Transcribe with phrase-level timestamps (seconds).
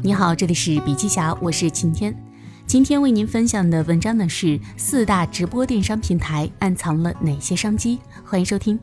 [0.00, 2.14] 你好，这里是笔记侠，我是晴天。
[2.66, 7.98] 今天为您分享的文章呢是四大直播电商平台暗藏了哪些商机？
[8.24, 8.78] 欢迎收听。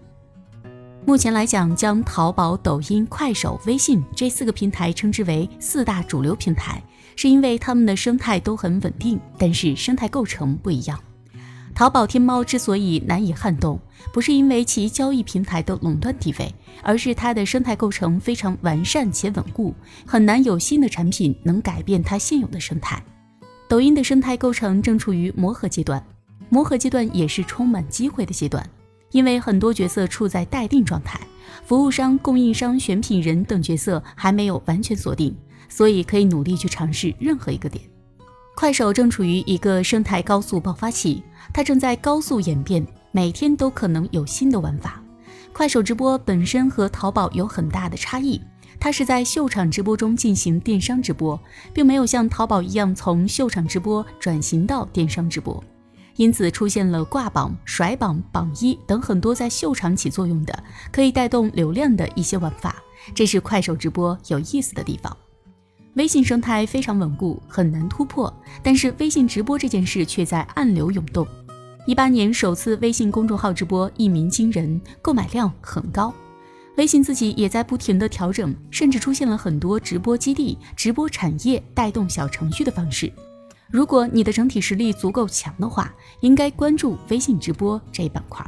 [1.06, 6.84] 目前来讲，将淘宝、抖音、快手、微信这四个平台称之为四大主流平台，
[7.16, 11.00] 是因为它们的生态都很稳定，但是生态构成不一样。
[11.76, 13.78] 淘宝天猫之所以难以撼动，
[14.14, 19.76] 不是因为其交易平台的垄断地位，而是它的生态构成非常完善且稳固，
[20.06, 23.04] 很难有新的产品能改变它现有的生态。
[23.68, 26.02] 抖音的生态构成正处于磨合阶段，
[26.48, 28.66] 磨合阶段也是充满机会的阶段，
[29.12, 31.20] 因为很多角色处在待定状态，
[31.66, 35.36] 服务商、供应商、选品人等角色还没有完全锁定，
[35.68, 37.84] 所以可以努力去尝试任何一个点。
[38.56, 41.22] 快手正处于一个生态高速爆发期，
[41.54, 45.02] 它正在高速演变，每天都可能有新的玩法。
[45.52, 48.42] 快手直播本身和淘宝有很大的差异，
[48.80, 51.38] 它是在秀场直播中进行电商直播，
[51.74, 55.62] 并没有像淘宝一样从秀场直播转型到电商直播，
[56.16, 62.82] 因此出现了挂榜、甩榜、榜一等很多在秀场起作用的可以带动流量的一些玩法，
[63.14, 65.16] 这是快手直播有意思的地方。
[65.96, 68.34] 微信生态非常稳固，很难突破。
[68.62, 71.26] 但是微信直播这件事却在暗流涌动。
[71.86, 76.14] 一八年首次微信公众号直播一鸣惊人，购买量很高。
[76.78, 83.12] 微信自己也在不停的调整，甚至出现了很多直播基地、直播产业带动小程序的方式。
[83.70, 88.46] 如果你的整体实力足够强的话，应该关注微信直播这一板块。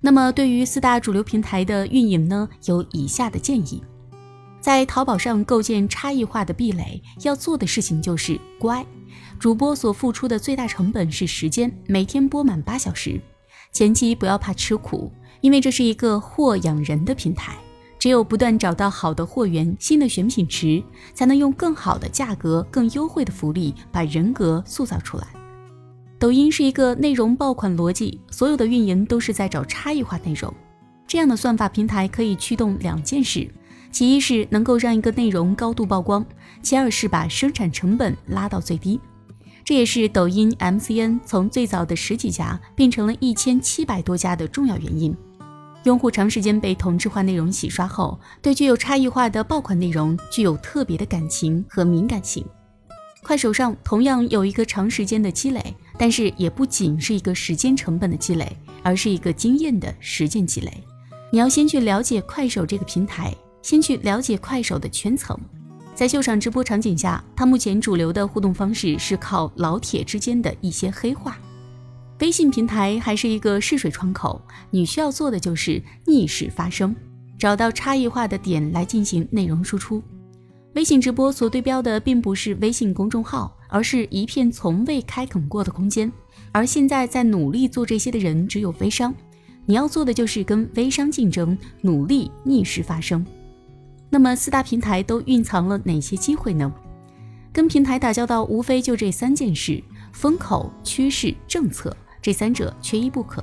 [0.00, 3.82] 那么对于四大主流平台的运营呢，有以下的建议。
[4.66, 8.84] 在淘宝上构建差异化的壁垒，要做的事情就是乖。
[9.38, 13.20] 主播所付出的最大成本是时间，每天播满八小时。
[13.70, 17.54] 前期不要怕吃苦，因为这是一个货养人的平台。
[17.96, 20.82] 只有不断找到好的货源、新的选品池，
[21.14, 25.28] 才能用更好的价格、更优惠的福利把人格塑造出来。
[26.18, 30.52] 抖音是一个内容爆款逻辑，所有的运营都是在找差异化内容。
[31.06, 33.48] 这样的算法平台可以驱动两件事。
[33.90, 36.24] 其一是能够让一个内容高度曝光，
[36.62, 39.00] 其二是把生产成本拉到最低。
[39.64, 45.16] 这也是抖音 MCN 从最早的十几家变成了一千七百多家的重要原因。
[45.84, 52.44] 用户长时间被同质化内容洗刷后，对具有差异化的爆款内容具有特别的感情和敏感性。
[53.22, 60.72] 快手上同样有一个长时间的积累，但是也不仅是一个时间成本的积累，而是一个经验的实践积累。
[61.30, 63.34] 你要先去了解快手这个平台。
[63.66, 65.36] 先去了解快手的圈层，
[65.92, 71.36] 在秀场直播场景下，它目前主流的互动方式是靠老铁之间的一些黑话。
[72.20, 74.40] 微信平台还是一个试水窗口，
[74.70, 76.94] 你需要做的就是逆势发声，
[77.36, 80.00] 找到差异化的点来进行内容输出。
[80.74, 86.12] 微信直播所对标的并不是微信公众号，而是一片从未开垦过的空间。
[86.52, 89.12] 而现在在努力做这些的人只有微商，
[89.64, 93.26] 你要做的就是跟微商竞争，努力逆势发声。
[94.08, 96.72] 那么四大平台都蕴藏了哪些机会呢？
[97.52, 103.42] 跟平台打交道，无非就这三件事：风口、趋势、政策，这三者缺一不可。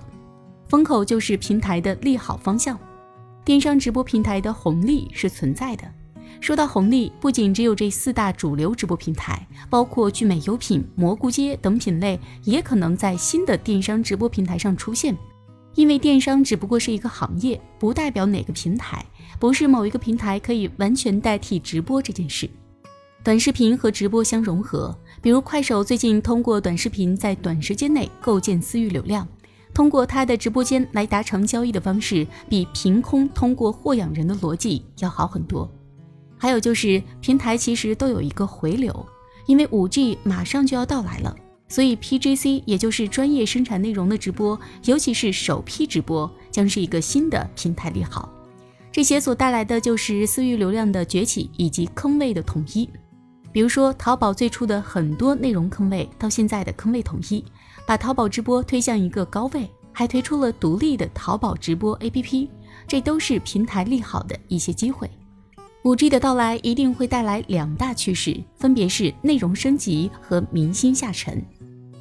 [0.67, 2.77] 风口就是平台的利好方向，
[3.43, 5.83] 电商直播平台的红利是存在的。
[6.39, 15.15] 说到红利，不仅只有这四大主流直播平台，包括聚美优品、蘑菇街等品类，也可能在新的电商直播平台上出现。
[15.75, 19.05] 因为电商只不过是一个行业，不代表哪个平台，
[19.39, 22.49] 不是某一个平台可以完全代替直播这件事。
[23.23, 29.27] 短视频和直播相融合，比如快手最近通过短视频在短时间内构建私域流量，
[29.73, 35.71] 通过他的直播间来达成交易的方式，比凭空通过货养人的逻辑要好很多。
[36.37, 39.05] 还有就是平台其实都有一个回流，
[39.47, 41.33] 因为五 G 马上就要到来了。
[41.67, 48.29] 所以，PGC 也就是专业生产内容的直播，尤其是首批直播，将是一个新的平台利好。
[48.91, 52.87] 这些所带来的就是私域流量的崛起以及坑位的统一。
[53.51, 57.43] 比如说，淘宝最初的很多内容坑位，到现在的坑位统一，
[57.87, 62.47] 把淘宝直播推向一个高位，还推出了独立的淘宝直播 APP，
[62.87, 65.09] 这都是平台利好的一些机会。
[65.83, 71.43] 五 G 的到来一定会带来两大趋势，分别是内容升级和明星下沉。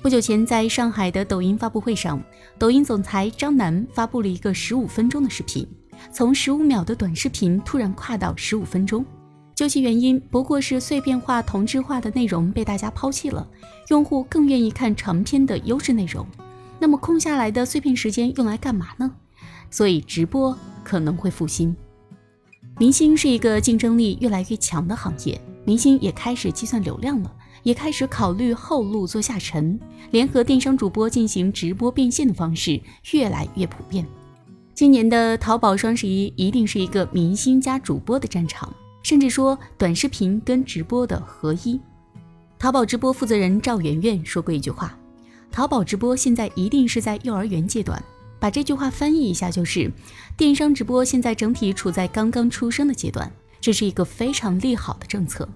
[0.01, 2.23] 不久前，在上海的抖音发布会上，
[2.57, 5.67] 抖音总裁张楠发布了一个十五分钟的视频，
[6.13, 9.05] 从十五秒的短视频突然跨到十五分钟。
[9.53, 13.45] 究其原因，不过是碎片化、同质化的内容被大家抛弃了，
[13.89, 16.25] 用户更愿意看长篇的优质内容。
[16.79, 19.11] 那么空下来的碎片时间用来干嘛呢？
[19.73, 21.75] 所以直播可能会复兴。
[22.79, 25.41] 明星是一个竞争力越来越强的行业。
[25.65, 27.33] 明星也开始计算流量了，
[27.63, 29.79] 也开始考虑后路做下沉，
[30.11, 32.81] 联合电商主播进行直播变现的方式
[33.13, 34.05] 越来越普遍。
[34.75, 38.75] 今年的淘宝双十一一定是一个明星加主播的战场，
[39.05, 41.79] 甚至说短视频跟直播的合一。
[42.59, 44.99] 淘宝直播负责人赵媛媛说过一句话
[45.53, 48.03] ：“淘宝直播现在一定是在幼儿园阶段。”
[48.43, 49.89] 把这句话翻译一下，就是
[50.37, 53.31] 电商直播现在整体处在刚刚出生的阶段，
[53.61, 55.49] 这是一个非常利好的政策。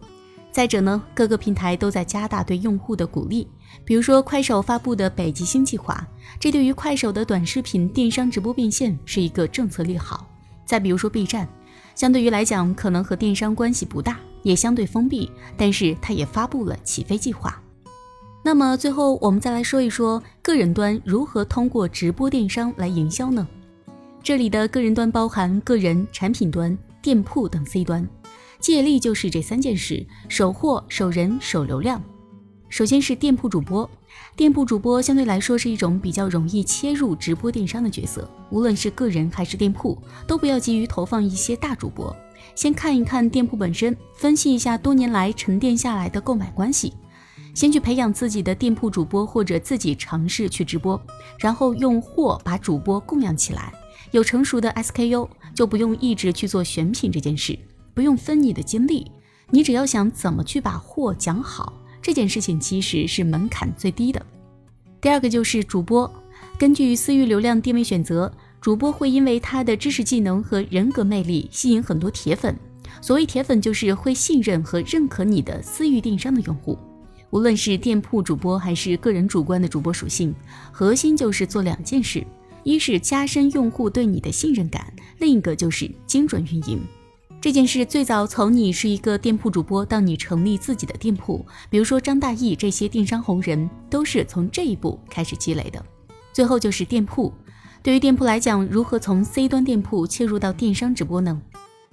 [0.52, 3.48] 再者呢，各个平台都在加大对用户的鼓励，
[3.84, 6.06] 比如说快手发布的北极星计划，
[6.38, 10.24] 这对于快手的短视频电商直播变现是一个政策利好。
[10.64, 11.48] 再比如说 B 站，
[11.96, 17.60] 相对于来讲可能和电商关系不大，也相对封闭，但是它也发布了起飞计划。
[18.46, 23.44] 那么最后我们再来说一说个人端如何通过直播电商来营销呢？
[24.22, 28.08] 这里的个人端包含个人、产品端、店铺等 C 端。
[28.60, 32.00] 借力就是这三件事：守货、守人、守流量。
[32.68, 33.90] 首先是店铺主播，
[34.36, 38.30] 店铺主播相对来说是一种比较容易切入直播电商的角色。
[38.50, 42.14] 无论是个人还是店铺，都不要急于投放一些大主播，
[42.54, 46.92] 先看一看店铺本身，分析一下多年来沉淀下来的购买关系，
[47.56, 51.00] 先去培养自己的店铺主播，或者自己尝试去直播，
[51.38, 53.72] 然后用货把主播供养起来。
[54.10, 57.58] 有成熟的 SKU，就不用一直去做选品这件事。
[57.94, 59.10] 不用分你的精力，
[59.48, 61.72] 你只要想怎么去把货讲好，
[62.02, 64.20] 这件事情其实是门槛最低的。
[65.00, 66.12] 第二个就是主播，
[66.58, 68.30] 根据私域流量定位选择，
[68.60, 72.54] 主播会因为他的知识技能和人格魅力吸引很多铁粉。
[73.00, 76.78] 所谓铁粉，就是会信任和认可你的私域电商的用户。
[77.30, 80.34] 无论是店铺主播还是个人主观的主播属性，
[80.72, 82.24] 核心就是做两件事：
[82.62, 86.80] 一是加深用户对你的信任感，另一个就是精准运营。
[87.40, 95.84] 这件事最早从你是一个店铺主播到你成立自己的店铺，比如说张大奕这些电商红人都是从这一步开始积累的。
[96.32, 97.32] 最后就是店铺，
[97.82, 101.40] 对于店铺来讲，如何从 C 端店铺切入到电商直播呢？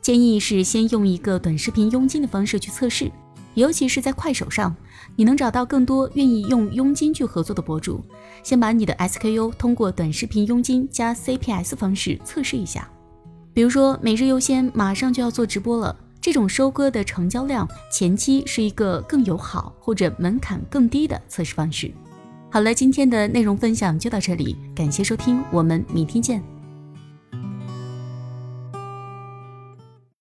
[0.01, 3.11] 建议是先用一个短视频佣金的方式去测试，
[3.55, 4.75] 尤其是在快手上，
[5.15, 8.03] 你能找到更多愿意用佣金去合作的博主，
[8.43, 12.89] 先把你的 SKU 通过短视频佣金加 CPS 方式测试一下。
[13.53, 21.91] 比如说每日优先马上就要做直播了，这种收割的成交量前期是一个更友好或者门槛更低的测试方式。
[22.49, 26.52] 好了，今天的内容分享就到这里，感谢收听，我们明天见。